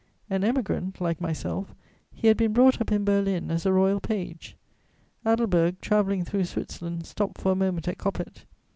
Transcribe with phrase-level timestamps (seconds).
[0.31, 1.75] An Emigrant like myself,
[2.11, 4.57] he had been brought up in Berlin as a royal page.
[5.23, 8.45] Adelberg, travelling through Switzerland, stopped for a moment at Coppet.